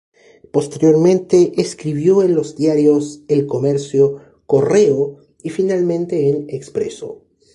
Posteriormente 0.51 1.61
escribió 1.61 2.23
en 2.23 2.33
los 2.33 2.55
diarios 2.55 3.21
"El 3.27 3.45
Comercio", 3.45 4.17
"Correo" 4.47 5.17
y 5.43 5.51
finalmente 5.51 6.27
en 6.31 6.49
"Expreso". 6.49 7.21